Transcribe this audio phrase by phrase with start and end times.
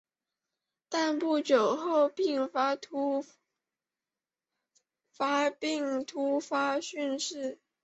[0.89, 2.95] 但不久后并发症
[6.07, 7.59] 突发骤逝。